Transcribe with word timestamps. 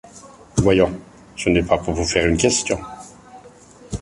Voyons, 0.63 0.99
ce 1.35 1.49
n’est 1.51 1.61
pas 1.61 1.77
pour 1.77 1.93
vous 1.93 2.05
faire 2.05 2.25
une 2.25 2.37
question 2.37 2.79